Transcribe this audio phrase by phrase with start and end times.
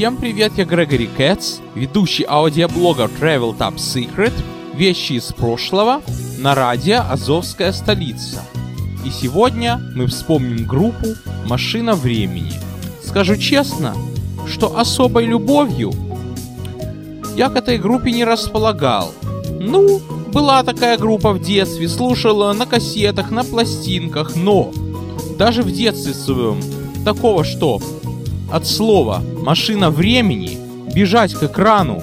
[0.00, 4.32] Всем привет, я Грегори Кэтс, ведущий аудиоблога Travel Top Secret,
[4.74, 6.00] вещи из прошлого
[6.38, 8.40] на радио «Азовская столица».
[9.04, 11.08] И сегодня мы вспомним группу
[11.44, 12.54] «Машина времени».
[13.06, 13.94] Скажу честно,
[14.46, 15.92] что особой любовью
[17.36, 19.12] я к этой группе не располагал.
[19.60, 20.00] Ну,
[20.32, 24.72] была такая группа в детстве, слушала на кассетах, на пластинках, но
[25.36, 26.58] даже в детстве своем
[27.04, 27.82] такого что
[28.50, 30.58] от слова «машина времени»
[30.94, 32.02] бежать к экрану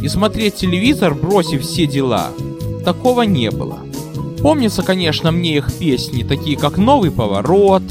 [0.00, 2.30] и смотреть телевизор, бросив все дела,
[2.84, 3.80] такого не было.
[4.42, 7.82] Помнится, конечно, мне их песни, такие как «Новый поворот»,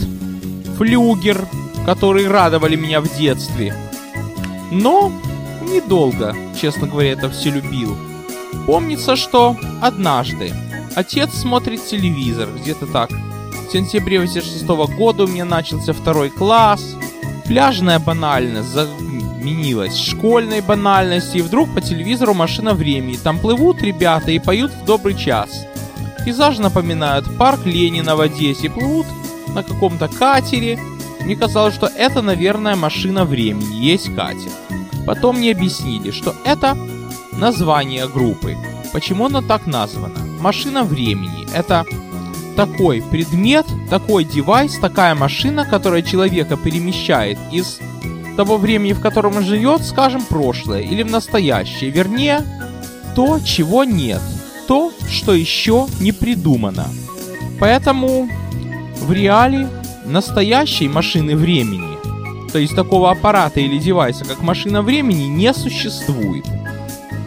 [0.78, 1.46] «Флюгер»,
[1.86, 3.76] которые радовали меня в детстве.
[4.72, 5.12] Но
[5.62, 7.96] недолго, честно говоря, это все любил.
[8.66, 10.54] Помнится, что однажды
[10.96, 13.10] отец смотрит телевизор, где-то так.
[13.10, 14.66] В сентябре 86
[14.96, 16.96] года у меня начался второй класс.
[17.50, 23.18] Пляжная банальность заменилась школьной банальностью, и вдруг по телевизору машина времени.
[23.18, 25.66] Там плывут ребята и поют в добрый час.
[26.24, 29.08] Пейзаж напоминает парк Ленина в Одессе, плывут
[29.56, 30.80] на каком-то катере.
[31.22, 34.52] Мне казалось, что это, наверное, машина времени, есть катер.
[35.08, 36.78] Потом мне объяснили, что это
[37.32, 38.56] название группы.
[38.94, 40.20] Почему она так названа?
[40.40, 41.48] Машина времени.
[41.56, 41.84] Это
[42.60, 47.80] такой предмет, такой девайс, такая машина, которая человека перемещает из
[48.36, 51.90] того времени, в котором он живет, скажем, прошлое или в настоящее.
[51.90, 52.42] Вернее,
[53.16, 54.20] то, чего нет.
[54.68, 56.88] То, что еще не придумано.
[57.62, 58.28] Поэтому
[59.04, 59.70] в реале
[60.04, 61.98] настоящей машины времени,
[62.52, 66.44] то есть такого аппарата или девайса, как машина времени, не существует.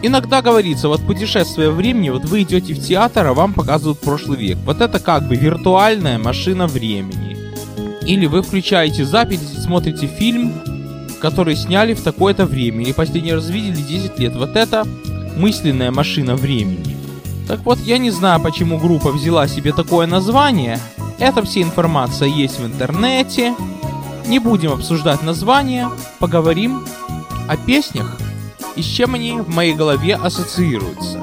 [0.05, 4.57] Иногда говорится, вот путешествие времени, вот вы идете в театр, а вам показывают прошлый век.
[4.65, 7.37] Вот это как бы виртуальная машина времени.
[8.05, 10.61] Или вы включаете запись и смотрите фильм,
[11.21, 14.35] который сняли в такое-то время, или последний раз видели 10 лет.
[14.35, 14.85] Вот это
[15.37, 16.97] мысленная машина времени.
[17.47, 20.81] Так вот, я не знаю, почему группа взяла себе такое название.
[21.17, 23.55] Это вся информация есть в интернете.
[24.27, 25.87] Не будем обсуждать название,
[26.19, 26.83] поговорим
[27.47, 28.17] о песнях
[28.75, 31.21] и с чем они в моей голове ассоциируются.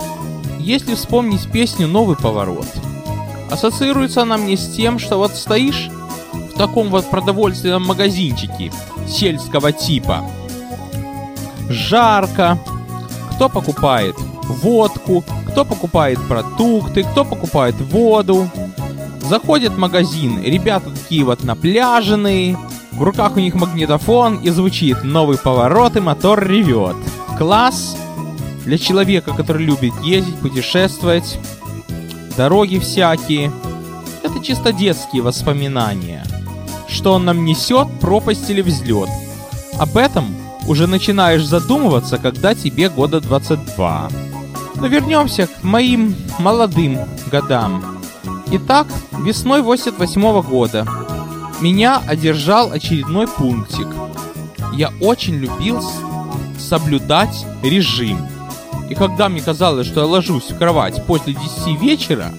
[0.59, 2.67] Если вспомнить песню «Новый поворот»,
[3.51, 5.89] ассоциируется она мне с тем, что вот стоишь
[6.33, 8.73] в таком вот продовольственном магазинчике
[9.09, 10.25] сельского типа.
[11.69, 12.59] Жарко.
[13.35, 18.49] Кто покупает водку, кто покупает продукты, кто покупает воду.
[19.23, 22.59] Заходит в магазин, ребята такие вот напляженные,
[22.93, 26.97] в руках у них магнитофон и звучит «Новый поворот и мотор ревет»
[27.41, 27.97] класс
[28.67, 31.39] для человека, который любит ездить, путешествовать,
[32.37, 33.51] дороги всякие.
[34.23, 36.23] Это чисто детские воспоминания.
[36.87, 39.09] Что он нам несет, пропасть или взлет.
[39.79, 40.37] Об этом
[40.67, 44.11] уже начинаешь задумываться, когда тебе года 22.
[44.75, 46.99] Но вернемся к моим молодым
[47.31, 48.03] годам.
[48.51, 50.87] Итак, весной 88 -го года
[51.63, 53.89] меня одержал очередной пунктик.
[54.75, 55.81] Я очень любил
[56.61, 58.19] соблюдать режим.
[58.89, 62.33] И когда мне казалось, что я ложусь в кровать после 10 вечера,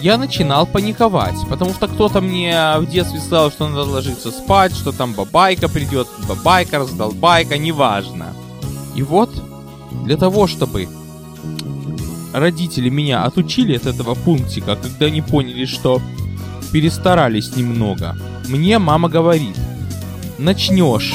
[0.00, 4.90] я начинал паниковать, потому что кто-то мне в детстве сказал, что надо ложиться спать, что
[4.90, 8.34] там бабайка придет, бабайка, раздолбайка, неважно.
[8.96, 9.30] И вот,
[10.04, 10.88] для того, чтобы
[12.32, 16.00] родители меня отучили от этого пунктика, когда они поняли, что
[16.72, 18.16] перестарались немного,
[18.48, 19.56] мне мама говорит,
[20.38, 21.14] начнешь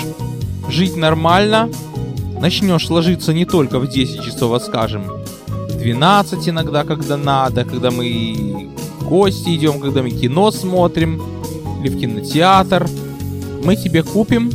[0.69, 1.69] жить нормально,
[2.39, 5.03] начнешь ложиться не только в 10 часов, а скажем,
[5.47, 11.21] в 12 иногда, когда надо, когда мы в гости идем, когда мы кино смотрим,
[11.81, 12.87] или в кинотеатр,
[13.63, 14.51] мы тебе купим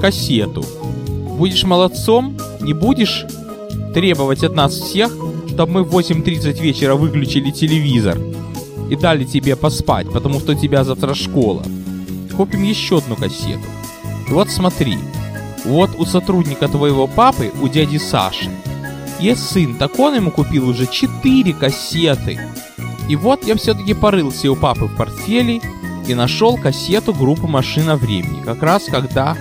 [0.00, 0.64] кассету.
[1.38, 3.24] Будешь молодцом, не будешь
[3.94, 5.14] требовать от нас всех,
[5.48, 8.18] чтобы мы в 8.30 вечера выключили телевизор
[8.90, 11.62] и дали тебе поспать, потому что у тебя завтра школа.
[12.36, 13.64] Купим еще одну кассету.
[14.28, 14.98] И вот смотри,
[15.64, 18.50] вот у сотрудника твоего папы, у дяди Саши,
[19.18, 22.38] есть сын, так он ему купил уже 4 кассеты.
[23.08, 25.60] И вот я все-таки порылся у папы в портфеле
[26.06, 29.36] и нашел кассету группы «Машина времени», как раз когда,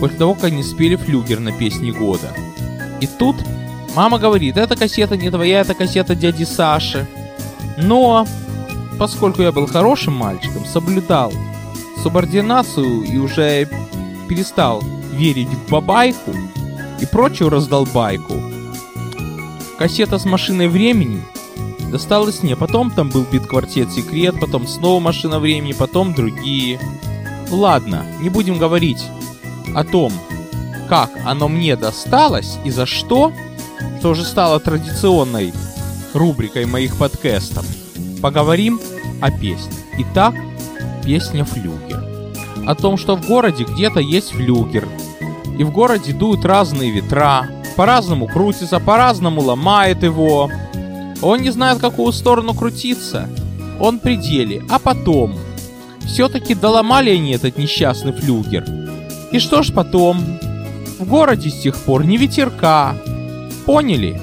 [0.00, 2.32] после того, как они спели флюгер на песне года.
[3.00, 3.36] И тут
[3.94, 7.06] мама говорит, эта кассета не твоя, это кассета дяди Саши.
[7.76, 8.26] Но,
[8.98, 11.32] поскольку я был хорошим мальчиком, соблюдал
[12.02, 13.68] субординацию и уже
[14.28, 14.82] перестал
[15.14, 16.32] верить в бабайку
[17.00, 18.34] и прочую раздолбайку.
[19.78, 21.22] Кассета с машиной времени
[21.90, 22.56] досталась мне.
[22.56, 26.78] Потом там был бит-квартет Секрет, потом снова машина времени, потом другие.
[27.50, 29.02] Ладно, не будем говорить
[29.74, 30.12] о том,
[30.88, 33.32] как оно мне досталось и за что,
[33.98, 35.52] что уже стало традиционной
[36.12, 37.64] рубрикой моих подкастов,
[38.20, 38.80] поговорим
[39.20, 39.72] о песне.
[39.98, 40.34] Итак,
[41.04, 42.04] песня «Флюгер».
[42.66, 44.88] О том, что в городе где-то есть флюгер,
[45.58, 50.50] и в городе дуют разные ветра, по-разному крутится, по-разному ломает его.
[51.22, 53.28] Он не знает, в какую сторону крутиться.
[53.80, 54.62] Он при деле.
[54.68, 55.34] А потом...
[56.06, 58.64] Все-таки доломали они этот несчастный флюгер.
[59.32, 60.20] И что ж потом?
[60.98, 62.94] В городе с тех пор не ветерка.
[63.64, 64.20] Поняли?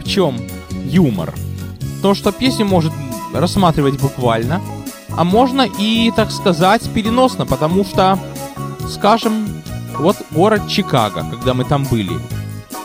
[0.00, 0.36] В чем
[0.84, 1.34] юмор?
[2.00, 2.92] То, что песню может
[3.34, 4.62] рассматривать буквально,
[5.16, 8.18] а можно и, так сказать, переносно, потому что,
[8.88, 9.55] скажем,
[9.98, 12.12] вот город Чикаго, когда мы там были,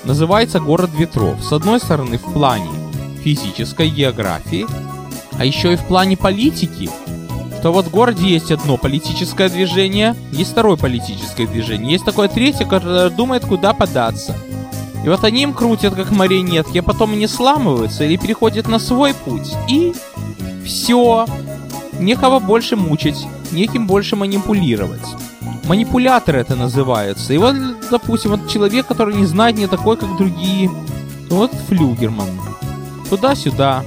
[0.03, 1.43] называется город ветров.
[1.43, 2.69] С одной стороны, в плане
[3.23, 4.65] физической географии,
[5.37, 6.89] а еще и в плане политики,
[7.59, 12.65] что вот в городе есть одно политическое движение, есть второе политическое движение, есть такое третье,
[12.65, 14.35] которое думает, куда податься.
[15.03, 19.13] И вот они им крутят, как марионетки, а потом они сламываются или переходят на свой
[19.13, 19.51] путь.
[19.67, 19.93] И
[20.65, 21.25] все.
[21.99, 25.01] Некого больше мучить, неким больше манипулировать.
[25.65, 27.33] Манипуляторы это называются.
[27.33, 27.55] И вот,
[27.89, 30.69] допустим, вот человек, который не знает не такой, как другие.
[31.29, 32.29] Вот флюгерман.
[33.09, 33.83] Туда-сюда.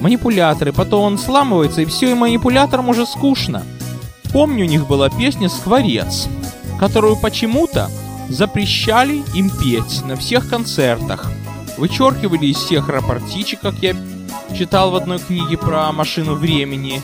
[0.00, 0.72] Манипуляторы.
[0.72, 3.62] Потом он сламывается, и все, и манипуляторам уже скучно.
[4.32, 6.26] Помню, у них была песня «Скворец»,
[6.80, 7.90] которую почему-то
[8.28, 11.30] запрещали им петь на всех концертах.
[11.76, 13.94] Вычеркивали из всех рапортичек, как я
[14.56, 17.02] читал в одной книге про машину времени.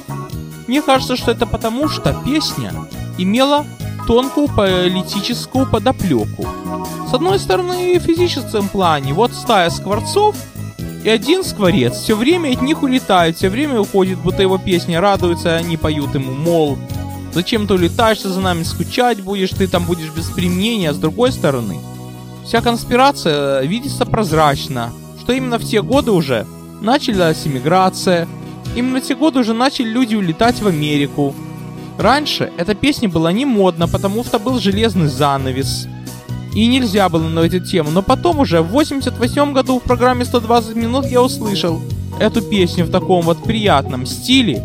[0.66, 2.72] Мне кажется, что это потому, что песня
[3.16, 3.64] имела
[4.08, 6.48] тонкую политическую подоплеку.
[7.10, 10.34] С одной стороны, в физическом плане, вот стая скворцов
[11.04, 11.92] и один скворец.
[11.92, 16.32] Все время от них улетает, все время уходит, будто его песня радуется, они поют ему,
[16.32, 16.78] мол,
[17.34, 21.30] зачем ты улетаешься за нами, скучать будешь, ты там будешь без применения, а с другой
[21.30, 21.76] стороны,
[22.46, 24.90] вся конспирация видится прозрачно,
[25.20, 26.46] что именно в те годы уже
[26.80, 28.26] началась иммиграция,
[28.74, 31.34] именно в те годы уже начали люди улетать в Америку,
[31.98, 35.88] Раньше эта песня была не модна, потому что был железный занавес.
[36.54, 37.90] И нельзя было на эту тему.
[37.90, 41.80] Но потом уже в 88 году в программе 120 минут я услышал
[42.20, 44.64] эту песню в таком вот приятном стиле.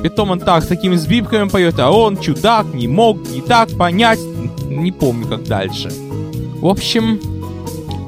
[0.00, 4.18] Притом он так, с такими сбивками поет, а он, чудак, не мог не так понять.
[4.66, 5.92] Не помню, как дальше.
[6.60, 7.20] В общем,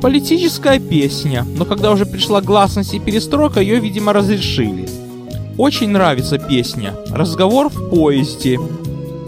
[0.01, 1.47] политическая песня.
[1.57, 4.89] Но когда уже пришла гласность и перестройка, ее, видимо, разрешили.
[5.57, 8.59] Очень нравится песня «Разговор в поезде»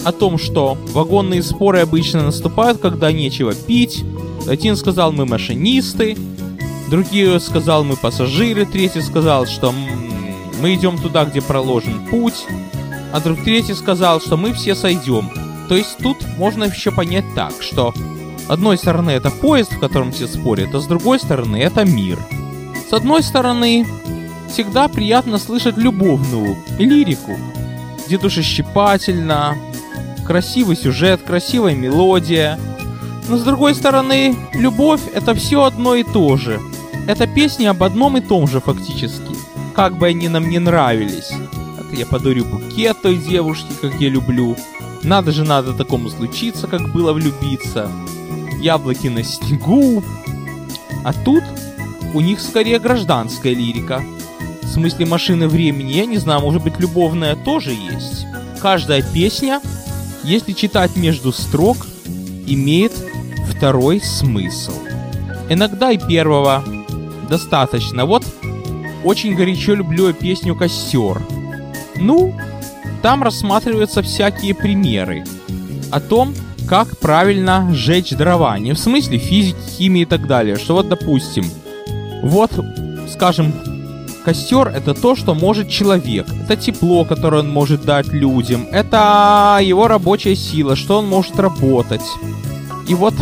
[0.05, 4.05] о том, что вагонные споры обычно наступают, когда нечего пить.
[4.49, 6.17] Один сказал «мы машинисты»,
[6.91, 9.73] другие сказал «мы пассажиры», третий сказал, что
[10.61, 12.45] мы идем туда, где проложен путь,
[13.13, 15.31] а друг третий сказал, что мы все сойдем.
[15.69, 17.95] То есть тут можно еще понять так, что
[18.49, 22.19] одной стороны это поезд, в котором все спорят, а с другой стороны это мир.
[22.89, 23.87] С одной стороны,
[24.49, 27.37] всегда приятно слышать любовную лирику,
[28.07, 29.57] где душещипательно,
[30.27, 32.59] красивый сюжет, красивая мелодия.
[33.29, 36.61] Но с другой стороны, любовь это все одно и то же.
[37.07, 39.37] Это песни об одном и том же фактически.
[39.75, 41.33] Как бы они нам не нравились.
[41.79, 44.57] Это я подарю букет той девушке, как я люблю.
[45.03, 47.91] Надо же надо такому случиться, как было влюбиться.
[48.61, 50.03] Яблоки на снегу.
[51.05, 51.45] А тут
[52.15, 54.03] у них скорее гражданская лирика–
[54.67, 58.27] в смысле машины времени, я не знаю, может быть любовная тоже есть.
[58.61, 59.61] Каждая песня,
[60.25, 61.87] если читать между строк,
[62.47, 62.93] имеет
[63.49, 64.73] второй смысл.
[65.49, 66.65] Иногда и первого
[67.31, 68.05] достаточно.
[68.07, 68.25] Вот
[69.05, 71.23] очень горячо люблю песню «Костер».
[71.97, 72.35] Ну,
[73.03, 75.25] там рассматриваются всякие примеры
[75.93, 76.35] о том,
[76.69, 78.59] как правильно сжечь дрова.
[78.59, 80.57] Не в смысле физики, химии и так далее.
[80.57, 81.45] Что вот, допустим,
[82.23, 82.51] вот,
[83.09, 83.55] скажем,
[84.27, 86.27] Костер это то, что может человек.
[86.43, 88.67] Это тепло, которое он может дать людям.
[88.73, 92.03] Это его рабочая сила, что он может работать.
[92.89, 93.15] И вот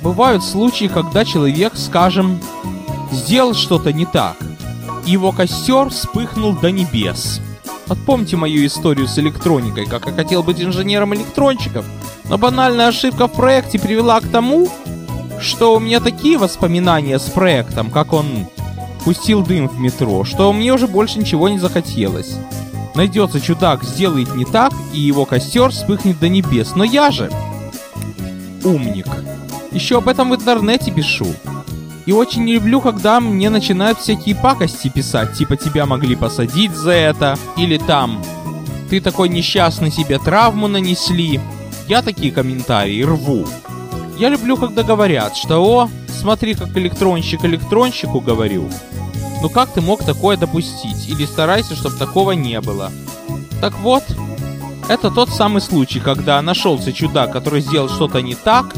[0.00, 2.40] бывают случаи, когда человек, скажем,
[3.10, 4.38] сделал что-то не так.
[5.04, 7.42] И его костер вспыхнул до небес.
[7.86, 11.84] Вот помните мою историю с электроникой, как я хотел быть инженером электрончиков,
[12.30, 14.66] но банальная ошибка в проекте привела к тому,
[15.42, 18.46] что у меня такие воспоминания с проектом, как он
[19.04, 22.36] пустил дым в метро, что мне уже больше ничего не захотелось.
[22.94, 26.74] Найдется чудак, сделает не так, и его костер вспыхнет до небес.
[26.74, 27.30] Но я же
[28.64, 29.06] умник.
[29.70, 31.26] Еще об этом в интернете пишу.
[32.04, 36.90] И очень не люблю, когда мне начинают всякие пакости писать, типа тебя могли посадить за
[36.90, 38.22] это, или там
[38.90, 41.40] ты такой несчастный себе травму нанесли.
[41.88, 43.46] Я такие комментарии рву.
[44.18, 48.68] Я люблю, когда говорят, что «О, смотри, как электронщик электронщику говорю».
[49.42, 51.08] Ну как ты мог такое допустить?
[51.08, 52.92] Или старайся, чтобы такого не было.
[53.60, 54.04] Так вот,
[54.88, 58.72] это тот самый случай, когда нашелся чудак, который сделал что-то не так,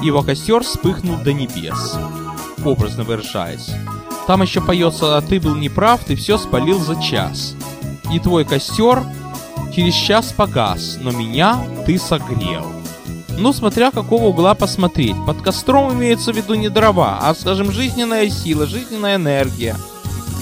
[0.00, 1.96] и его костер вспыхнул до небес.
[2.64, 3.70] Образно выражаясь.
[4.28, 7.56] Там еще поется «А ты был неправ, ты все спалил за час».
[8.12, 9.02] И твой костер
[9.74, 12.77] через час погас, но меня ты согрел.
[13.38, 15.14] Ну, смотря какого угла посмотреть.
[15.24, 19.76] Под костром имеется в виду не дрова, а, скажем, жизненная сила, жизненная энергия.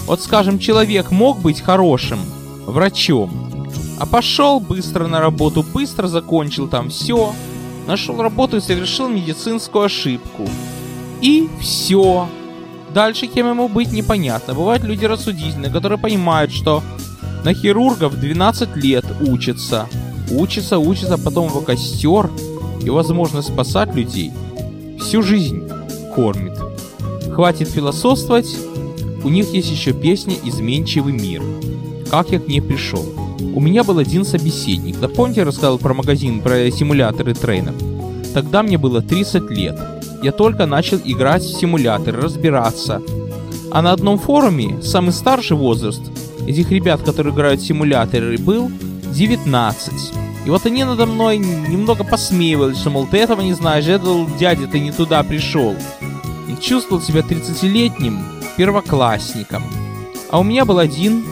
[0.06, 2.18] Вот, скажем, человек мог быть хорошим
[2.64, 3.68] врачом,
[4.00, 7.34] а пошел быстро на работу, быстро закончил там все,
[7.86, 10.48] нашел работу и совершил медицинскую ошибку.
[11.20, 12.28] И все.
[12.94, 14.54] Дальше кем ему быть непонятно.
[14.54, 16.82] Бывают люди рассудительные, которые понимают, что
[17.44, 19.86] на хирургов 12 лет учатся.
[20.30, 22.30] Учится, учится, потом его костер
[22.84, 24.32] и возможность спасать людей
[25.00, 25.68] всю жизнь
[26.14, 26.58] кормит.
[27.32, 28.56] Хватит философствовать,
[29.22, 31.42] у них есть еще песня «Изменчивый мир».
[32.10, 33.04] Как я к ней пришел?
[33.54, 34.98] У меня был один собеседник.
[35.00, 37.74] Да помните, я рассказывал про магазин, про симуляторы трейнов?
[38.32, 39.78] Тогда мне было 30 лет.
[40.22, 43.02] Я только начал играть в симуляторы, разбираться.
[43.72, 46.02] А на одном форуме самый старший возраст
[46.46, 48.70] этих ребят, которые играют в симуляторы, был
[49.12, 49.92] 19.
[50.46, 54.68] И вот они надо мной немного посмеивались, что, мол, ты этого не знаешь, это, дядя,
[54.68, 55.74] ты не туда пришел.
[56.48, 58.24] И чувствовал себя 30-летним
[58.56, 59.64] первоклассником.
[60.30, 61.26] А у меня был один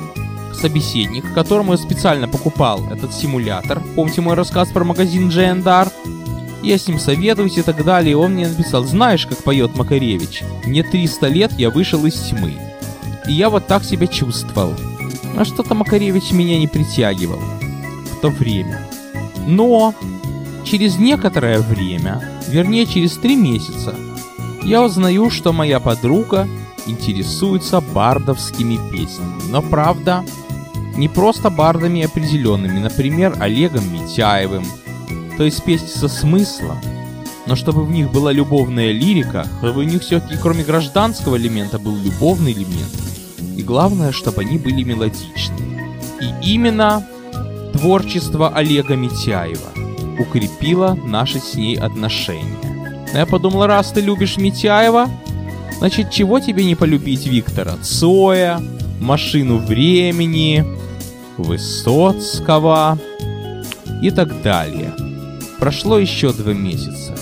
[0.53, 3.81] собеседник, которому я специально покупал этот симулятор.
[3.95, 5.93] Помните мой рассказ про магазин Джендар?
[6.63, 10.43] Я с ним советуюсь и так далее, и он мне написал, знаешь, как поет Макаревич?
[10.65, 12.55] Мне 300 лет, я вышел из тьмы.
[13.29, 14.75] И я вот так себя чувствовал.
[15.37, 18.84] А что-то Макаревич меня не притягивал в то время.
[19.47, 19.95] Но
[20.65, 23.95] через некоторое время, вернее через три месяца,
[24.63, 26.49] я узнаю, что моя подруга
[26.87, 29.51] интересуется бардовскими песнями.
[29.51, 30.25] Но правда,
[30.97, 34.65] не просто бардами определенными, например, Олегом Митяевым,
[35.37, 36.79] то есть песни со смыслом,
[37.47, 41.97] но чтобы в них была любовная лирика, чтобы в них все-таки кроме гражданского элемента был
[41.97, 42.91] любовный элемент.
[43.57, 45.93] И главное, чтобы они были мелодичны.
[46.21, 47.07] И именно
[47.85, 49.69] творчество Олега Митяева
[50.19, 52.57] укрепило наши с ней отношения.
[53.13, 55.11] Но я подумал, раз ты любишь Митяева,
[55.81, 58.59] значит, чего тебе не полюбить Виктора Цоя,
[59.01, 60.65] Машину времени,
[61.37, 62.99] Высоцкого
[64.01, 64.95] и так далее.
[65.59, 67.15] Прошло еще два месяца.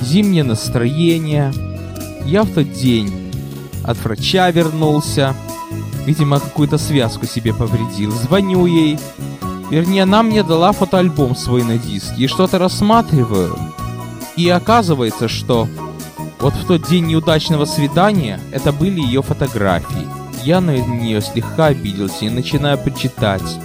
[0.00, 1.52] Зимнее настроение.
[2.24, 3.12] Я в тот день
[3.84, 5.34] от врача вернулся.
[6.06, 8.12] Видимо, какую-то связку себе повредил.
[8.12, 8.98] Звоню ей.
[9.70, 12.24] Вернее, она мне дала фотоальбом свой на диске.
[12.24, 13.56] И что-то рассматриваю.
[14.36, 15.68] И оказывается, что
[16.40, 20.08] вот в тот день неудачного свидания это были ее фотографии.
[20.44, 23.58] Я на нее слегка обиделся и начинаю почитать.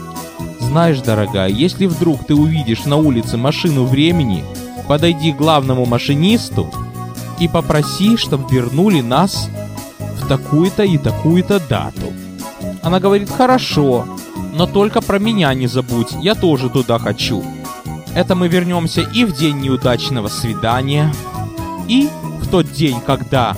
[0.59, 4.43] Знаешь, дорогая, если вдруг ты увидишь на улице машину времени,
[4.87, 6.69] подойди к главному машинисту
[7.39, 9.49] и попроси, чтобы вернули нас
[10.21, 12.13] в такую-то и такую-то дату.
[12.83, 14.05] Она говорит, хорошо,
[14.55, 17.43] но только про меня не забудь, я тоже туда хочу.
[18.15, 21.13] Это мы вернемся и в день неудачного свидания,
[21.89, 22.07] и
[22.41, 23.55] в тот день, когда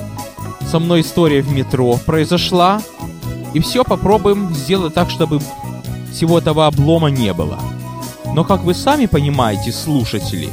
[0.72, 2.82] со мной история в метро произошла,
[3.54, 5.40] и все попробуем сделать так, чтобы
[6.12, 7.60] всего этого облома не было.
[8.34, 10.50] Но как вы сами понимаете, слушатели,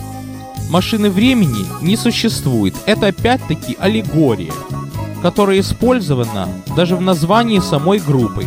[0.68, 2.74] машины времени не существует.
[2.84, 4.52] Это опять-таки аллегория,
[5.22, 8.46] которая использована даже в названии самой группы.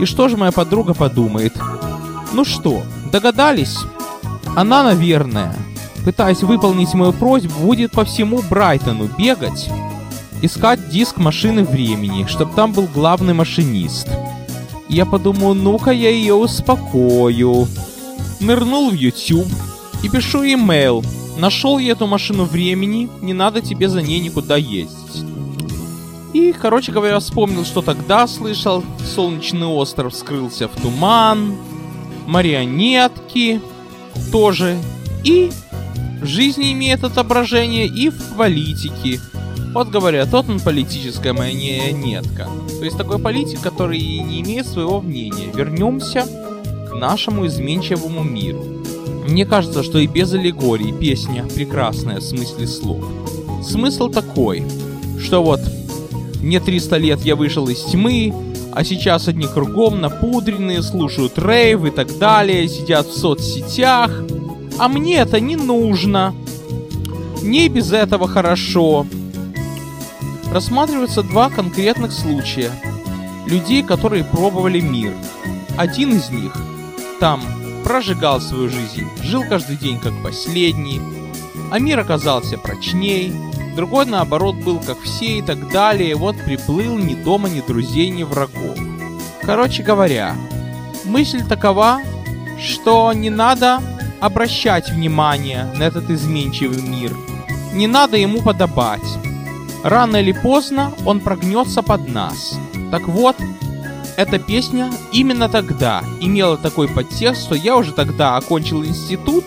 [0.00, 1.54] И что же моя подруга подумает?
[2.32, 3.76] Ну что, догадались?
[4.56, 5.54] Она, наверное,
[6.04, 9.70] пытаясь выполнить мою просьбу, будет по всему Брайтону бегать,
[10.42, 14.08] искать диск машины времени, чтобы там был главный машинист.
[14.88, 17.66] Я подумал, ну-ка я ее успокою.
[18.40, 19.48] Нырнул в YouTube
[20.02, 21.04] и пишу имейл.
[21.38, 25.24] Нашел я эту машину времени, не надо тебе за ней никуда ездить.
[26.32, 28.82] И, короче говоря, вспомнил, что тогда слышал.
[29.14, 31.56] Солнечный остров скрылся в туман.
[32.26, 33.60] Марионетки
[34.30, 34.78] тоже.
[35.24, 35.50] И
[36.22, 39.20] в жизни имеет отображение, и в политике.
[39.74, 42.48] Вот говорят, тот он политическая марионетка.
[42.78, 45.50] То есть такой политик, который не имеет своего мнения.
[45.54, 46.26] Вернемся
[46.88, 48.62] к нашему изменчивому миру.
[49.26, 53.04] Мне кажется, что и без аллегории песня прекрасная в смысле слов.
[53.62, 54.64] Смысл такой,
[55.18, 55.60] что вот
[56.42, 58.34] мне 300 лет я вышел из тьмы,
[58.74, 64.10] а сейчас одни кругом напудренные, слушают рейв и так далее, сидят в соцсетях,
[64.78, 66.34] а мне это не нужно.
[67.42, 69.06] Мне и без этого хорошо.
[70.52, 72.70] Рассматриваются два конкретных случая.
[73.46, 75.12] Людей, которые пробовали мир.
[75.76, 76.52] Один из них
[77.20, 77.40] там
[77.84, 81.00] прожигал свою жизнь, жил каждый день как последний,
[81.70, 83.32] а мир оказался прочней,
[83.72, 88.22] другой наоборот был как все и так далее, вот приплыл ни дома, ни друзей, ни
[88.22, 88.78] врагов.
[89.42, 90.36] Короче говоря,
[91.04, 92.00] мысль такова,
[92.60, 93.80] что не надо
[94.20, 97.16] обращать внимание на этот изменчивый мир,
[97.72, 99.00] не надо ему подобать.
[99.82, 102.58] Рано или поздно он прогнется под нас.
[102.92, 103.36] Так вот,
[104.16, 109.44] эта песня именно тогда имела такой подтекст, что я уже тогда окончил институт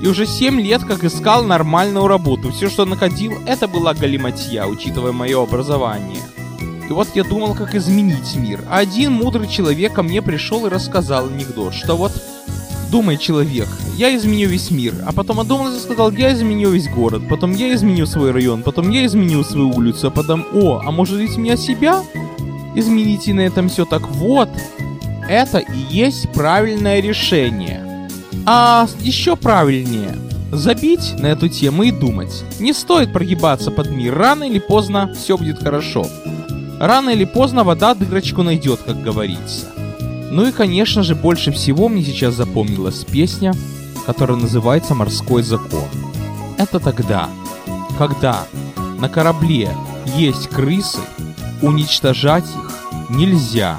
[0.00, 2.50] и уже 7 лет как искал нормальную работу.
[2.52, 6.22] Все, что находил, это была галиматья, учитывая мое образование.
[6.88, 8.60] И вот я думал, как изменить мир.
[8.68, 12.12] А один мудрый человек ко мне пришел и рассказал анекдот, что вот
[12.90, 17.22] Думай, человек, я изменю весь мир, а потом одумался и сказал, я изменю весь город,
[17.28, 21.16] потом я изменю свой район, потом я изменю свою улицу, а потом, о, а может
[21.16, 22.02] быть меня себя?
[22.74, 24.48] Измените на этом все так вот.
[25.28, 27.89] Это и есть правильное решение.
[28.46, 30.16] А еще правильнее
[30.52, 32.42] забить на эту тему и думать.
[32.58, 36.06] Не стоит прогибаться под мир, рано или поздно все будет хорошо.
[36.80, 39.66] Рано или поздно вода дырочку найдет, как говорится.
[40.30, 43.52] Ну и, конечно же, больше всего мне сейчас запомнилась песня,
[44.06, 45.84] которая называется «Морской закон».
[46.56, 47.28] Это тогда,
[47.98, 48.46] когда
[48.98, 49.70] на корабле
[50.16, 51.00] есть крысы,
[51.62, 52.70] уничтожать их
[53.10, 53.76] нельзя,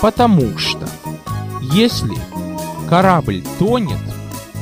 [0.00, 0.88] потому что
[1.60, 2.16] если
[2.92, 3.96] корабль тонет,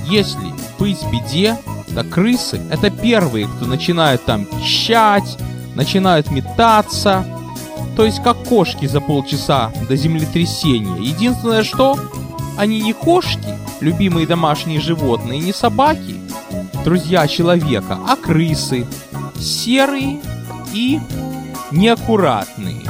[0.07, 1.57] если быть беде,
[1.93, 5.37] то крысы это первые, кто начинают там пищать,
[5.75, 7.27] начинают метаться,
[7.97, 10.97] то есть как кошки за полчаса до землетрясения.
[11.03, 11.99] Единственное что,
[12.57, 16.15] они не кошки, любимые домашние животные, не собаки,
[16.85, 18.87] друзья человека, а крысы,
[19.41, 20.21] серые
[20.73, 21.01] и
[21.73, 22.85] неаккуратные.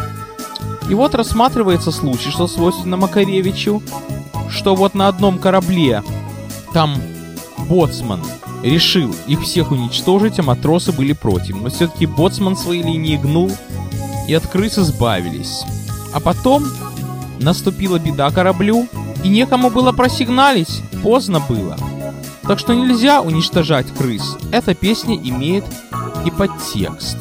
[0.90, 3.83] И вот рассматривается случай, что свойственно Макаревичу,
[4.50, 6.02] что вот на одном корабле
[6.72, 6.96] там
[7.68, 8.20] боцман
[8.62, 11.60] решил их всех уничтожить, а матросы были против.
[11.60, 13.50] Но все-таки боцман свои линии гнул,
[14.28, 15.62] и от крыс избавились.
[16.12, 16.64] А потом
[17.40, 18.86] наступила беда кораблю,
[19.24, 21.76] и некому было просигналить, поздно было.
[22.42, 24.36] Так что нельзя уничтожать крыс.
[24.52, 25.64] Эта песня имеет
[26.24, 27.16] и подтекст.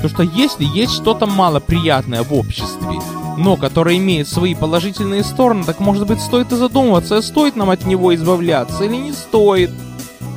[0.00, 3.00] То что если есть что-то малоприятное в обществе,
[3.36, 7.84] но которое имеет свои положительные стороны, так может быть стоит и задумываться, стоит нам от
[7.84, 9.70] него избавляться или не стоит.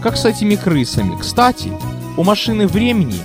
[0.02, 1.18] Как с этими крысами.
[1.20, 1.72] Кстати,
[2.18, 3.20] у машины времени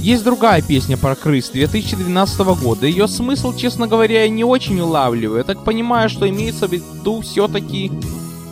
[0.00, 2.86] есть другая песня про крыс 2012 года.
[2.86, 5.38] Ее смысл, честно говоря, я не очень улавливаю.
[5.38, 7.92] Я так понимаю, что имеется в виду все-таки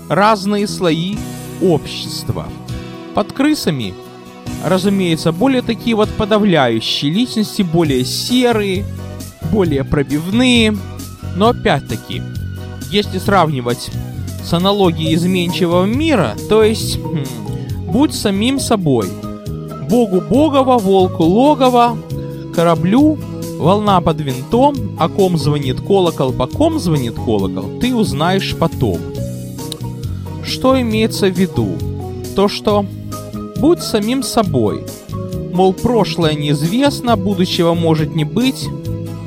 [0.08, 1.16] разные слои
[1.60, 2.46] общества.
[3.14, 3.94] Под крысами
[4.64, 8.84] разумеется, более такие вот подавляющие личности, более серые,
[9.52, 10.76] более пробивные.
[11.36, 12.22] Но опять-таки,
[12.90, 13.90] если сравнивать
[14.44, 17.24] с аналогией изменчивого мира, то есть хм,
[17.92, 19.08] будь самим собой.
[19.88, 21.96] Богу Богова, волку логова,
[22.54, 23.18] кораблю,
[23.58, 28.98] волна под винтом, о ком звонит колокол, по ком звонит колокол, ты узнаешь потом.
[30.44, 31.76] Что имеется в виду?
[32.36, 32.84] То, что
[33.60, 34.84] Будь самим собой.
[35.52, 38.68] Мол, прошлое неизвестно, будущего может не быть.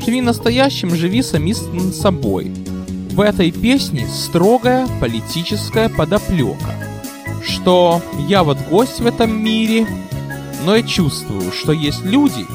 [0.04, 2.52] Живи настоящим, живи самим собой.
[3.12, 6.76] В этой песне строгая политическая подоплека.
[7.46, 9.86] Что я вот гость в этом мире,
[10.66, 12.46] но я чувствую, что есть люди,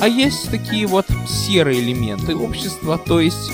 [0.00, 3.50] а есть такие вот серые элементы общества, то есть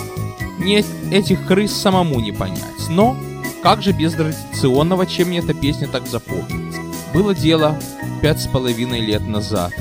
[0.58, 2.88] мне этих крыс самому не понять.
[2.90, 3.16] Но
[3.62, 6.80] как же без традиционного, чем мне эта песня так запомнится?
[7.14, 7.78] Было дело
[8.20, 9.72] пять с половиной лет назад.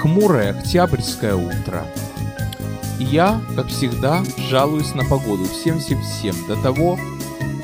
[0.00, 1.86] Хмурое октябрьское утро.
[3.00, 6.98] Я, как всегда, жалуюсь на погоду всем-всем-всем до того,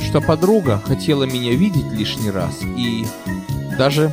[0.03, 3.07] что подруга хотела меня видеть лишний раз и
[3.79, 4.11] даже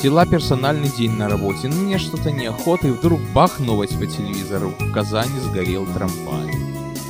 [0.00, 4.72] дела персональный день на работе, но мне что-то неохота, и вдруг бах, новость по телевизору.
[4.78, 6.54] В Казани сгорел трамвай.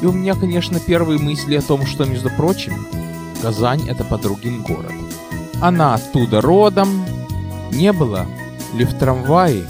[0.00, 2.87] И у меня, конечно, первые мысли о том, что, между прочим,
[3.42, 4.92] Казань— это подругин город.
[5.61, 7.04] Она оттуда родом,
[7.70, 8.26] не было
[8.72, 9.66] ли в трамвае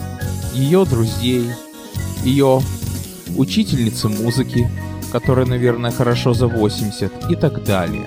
[0.52, 1.50] ее друзей,
[2.22, 2.62] ее
[3.36, 4.70] учительницы музыки,
[5.12, 8.06] которая, наверное, хорошо за 80 и так далее.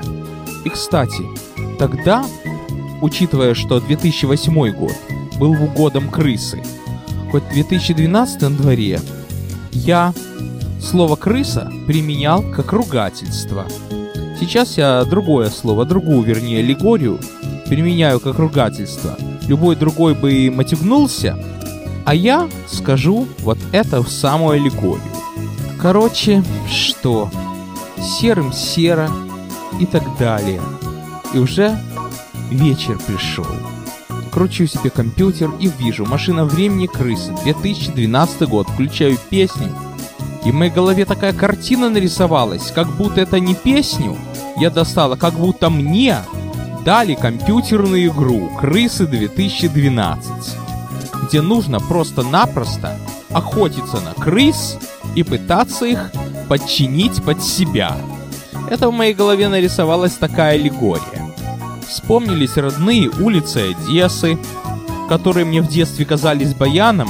[0.66, 1.24] И, кстати,
[1.80, 2.26] тогда,
[3.02, 4.96] учитывая, что 2008 год
[5.40, 6.62] был годом крысы,
[7.32, 9.00] хоть 2012 на дворе,
[9.72, 10.14] я
[10.82, 13.68] слово «крыса» применял как ругательство.
[14.40, 17.20] Сейчас я другое слово, другую, вернее, аллегорию,
[17.68, 21.38] применяю как ругательство– любой другой бы матюгнулся,
[22.06, 25.02] а я скажу вот это в самую аллегорию.
[25.80, 27.30] Короче, что?
[27.98, 29.10] Серым серо
[29.80, 30.62] и так далее.
[31.34, 31.80] И уже
[32.50, 33.46] вечер пришел.
[34.32, 39.76] Кручу себе компьютер и вижу «Машина времени крысы», 2012 год, включаю песню.
[40.46, 44.16] И в моей голове такая картина нарисовалась, как будто это не песню
[44.60, 46.18] я достала, как будто мне
[46.84, 50.18] дали компьютерную игру «Крысы 2012»,
[51.28, 52.98] где нужно просто-напросто
[53.30, 54.78] охотиться на крыс
[55.16, 56.12] и пытаться их
[56.48, 57.96] подчинить под себя.
[58.70, 61.28] Это в моей голове нарисовалась такая аллегория.
[61.88, 64.38] Вспомнились родные улицы Одессы,
[65.08, 67.10] которые мне в детстве казались баяном,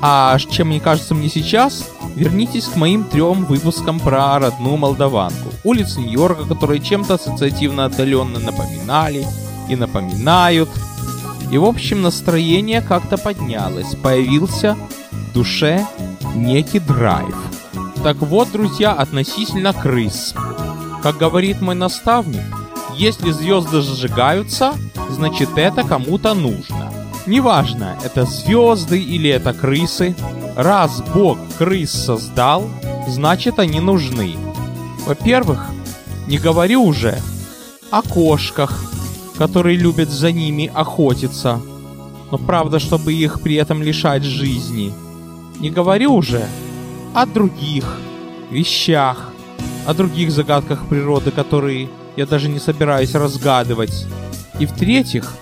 [0.00, 5.50] а чем мне кажется мне сейчас, вернитесь к моим трем выпускам про родную Молдаванку.
[5.64, 9.26] Улицы Нью-Йорка, которые чем-то ассоциативно отдаленно напоминали
[9.68, 10.70] и напоминают.
[11.50, 14.76] И в общем настроение как-то поднялось, появился
[15.10, 15.86] в душе
[16.34, 17.34] некий драйв.
[18.02, 20.34] Так вот, друзья, относительно крыс.
[21.02, 22.42] Как говорит мой наставник,
[22.96, 24.74] если звезды зажигаются,
[25.08, 26.92] значит это кому-то нужно.
[27.26, 30.16] Неважно, это звезды или это крысы,
[30.56, 32.68] Раз Бог крыс создал,
[33.08, 34.34] значит они нужны.
[35.06, 35.64] Во-первых,
[36.26, 37.18] не говорю уже
[37.90, 38.84] о кошках,
[39.38, 41.60] которые любят за ними охотиться,
[42.30, 44.92] но правда, чтобы их при этом лишать жизни.
[45.60, 46.46] Не говорю уже
[47.12, 47.84] о других
[48.50, 49.30] вещах,
[49.86, 54.06] о других загадках природы, которые я даже не собираюсь разгадывать.
[54.58, 55.34] И в-третьих,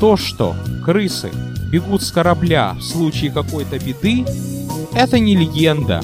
[0.00, 1.30] то, что крысы
[1.70, 4.24] бегут с корабля в случае какой-то беды,
[4.94, 6.00] это не легенда,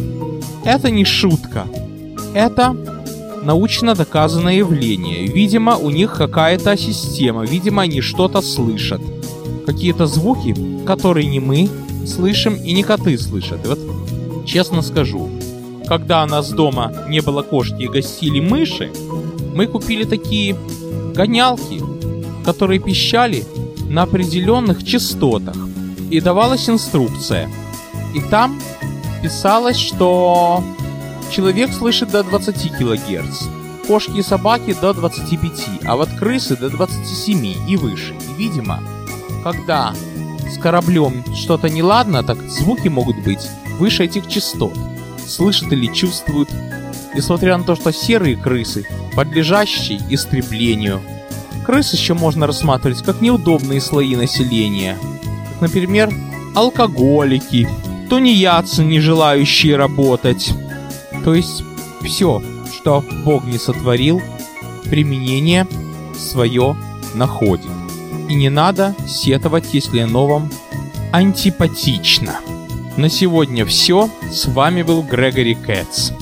[0.65, 1.67] это не шутка,
[2.35, 2.77] это
[3.43, 5.27] научно доказанное явление.
[5.27, 9.01] Видимо, у них какая-то система, видимо, они что-то слышат.
[9.65, 10.55] Какие-то звуки,
[10.87, 11.71] которые не мы
[12.07, 13.65] слышим и не коты слышат.
[13.65, 13.79] И вот,
[14.47, 15.31] честно скажу,
[15.87, 18.91] когда у нас дома не было кошки и гостили мыши,
[19.55, 20.57] мы купили такие
[21.15, 21.81] гонялки,
[22.45, 23.45] которые пищали
[23.89, 25.57] на определенных частотах.
[26.11, 27.49] И давалась инструкция.
[28.15, 28.61] И там
[29.23, 30.63] писалось, что
[31.31, 33.43] человек слышит до 20 кГц,
[33.87, 38.15] кошки и собаки до 25, а вот крысы до 27 и выше.
[38.15, 38.81] И, видимо,
[39.43, 39.95] когда
[40.51, 44.77] с кораблем что-то неладно, так звуки могут быть выше этих частот.
[45.27, 46.51] Слышат или чувствуют.
[47.15, 51.01] Несмотря на то, что серые крысы, подлежащие истреблению–
[51.65, 54.99] Крыс еще можно рассматривать как неудобные слои населения.
[55.55, 56.13] Как, например,
[56.55, 57.67] алкоголики,
[58.11, 60.53] тунеядцы, не желающие работать.
[61.25, 61.65] То есть
[62.03, 64.21] все, что Бог не сотворил,
[64.85, 65.67] применение
[66.15, 66.77] свое
[67.15, 67.71] находит.
[68.29, 70.51] И не надо сетовать, если оно вам
[71.13, 72.41] антипатично.
[72.97, 74.09] На сегодня все.
[74.31, 76.13] С вами был Грегори Кэтс.